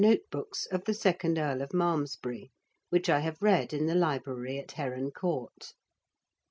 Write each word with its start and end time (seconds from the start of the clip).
notebooks 0.01 0.65
of 0.71 0.85
the 0.85 0.95
second 0.95 1.37
Earl 1.37 1.61
of 1.61 1.75
Malmesbury, 1.75 2.49
which 2.89 3.07
I 3.07 3.19
have 3.19 3.39
read 3.43 3.71
in 3.71 3.85
the 3.85 3.93
library 3.93 4.57
at 4.57 4.71
Heron 4.71 5.11
Court. 5.11 5.73